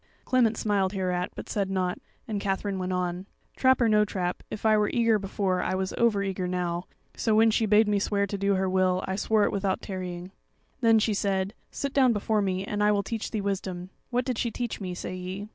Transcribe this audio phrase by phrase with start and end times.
[0.25, 4.65] Clement smiled hereat, but said nought, and Katherine went on: "Trap or no trap, if
[4.65, 6.85] I were eager before, I was over eager now;
[7.15, 10.31] so when she bade me swear to do her will, I swore it without tarrying.
[10.79, 14.39] "Then she said: 'Sit down before me, and I will teach thee wisdom.' What did
[14.39, 14.95] she teach me?
[14.95, 15.49] say ye.